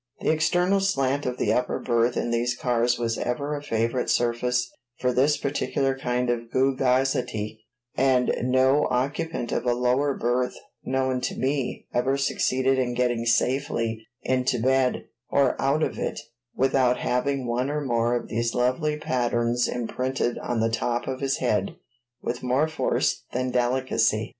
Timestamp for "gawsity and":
6.75-8.33